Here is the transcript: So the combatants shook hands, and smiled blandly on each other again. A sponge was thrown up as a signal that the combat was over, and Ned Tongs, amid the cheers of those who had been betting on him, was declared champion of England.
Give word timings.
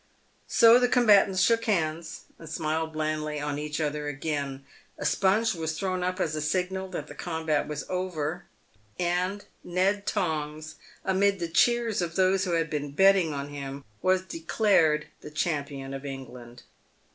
So 0.47 0.79
the 0.79 0.87
combatants 0.87 1.41
shook 1.41 1.65
hands, 1.65 2.21
and 2.39 2.49
smiled 2.49 2.91
blandly 2.91 3.39
on 3.39 3.59
each 3.59 3.79
other 3.79 4.07
again. 4.07 4.65
A 4.97 5.05
sponge 5.05 5.53
was 5.53 5.77
thrown 5.77 6.03
up 6.03 6.19
as 6.19 6.35
a 6.35 6.41
signal 6.41 6.87
that 6.87 7.05
the 7.05 7.13
combat 7.13 7.67
was 7.67 7.85
over, 7.87 8.45
and 8.97 9.45
Ned 9.63 10.07
Tongs, 10.07 10.73
amid 11.05 11.37
the 11.37 11.47
cheers 11.49 12.01
of 12.01 12.15
those 12.15 12.45
who 12.45 12.53
had 12.53 12.67
been 12.71 12.93
betting 12.93 13.31
on 13.31 13.49
him, 13.49 13.83
was 14.01 14.23
declared 14.23 15.05
champion 15.35 15.93
of 15.93 16.03
England. 16.03 16.63